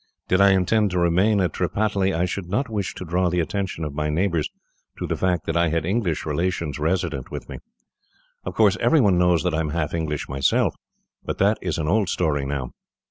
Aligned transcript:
Did 0.27 0.41
I 0.41 0.53
intend 0.53 0.89
to 0.89 0.99
remain 0.99 1.39
at 1.41 1.53
Tripataly, 1.53 2.11
I 2.11 2.25
should 2.25 2.47
not 2.47 2.69
wish 2.71 2.95
to 2.95 3.05
draw 3.05 3.29
the 3.29 3.39
attention 3.39 3.83
of 3.83 3.93
my 3.93 4.09
neighbours 4.09 4.49
to 4.97 5.05
the 5.05 5.15
fact 5.15 5.45
that 5.45 5.55
I 5.55 5.67
had 5.69 5.85
English 5.85 6.25
relations 6.25 6.79
resident 6.79 7.29
with 7.29 7.47
me. 7.47 7.59
Of 8.43 8.55
course, 8.55 8.77
every 8.79 8.99
one 8.99 9.19
knows 9.19 9.43
that 9.43 9.53
I 9.53 9.59
am 9.59 9.69
half 9.69 9.93
English 9.93 10.27
myself, 10.27 10.73
but 11.23 11.37
that 11.37 11.59
is 11.61 11.77
an 11.77 11.87
old 11.87 12.09
story 12.09 12.47
now. 12.47 12.71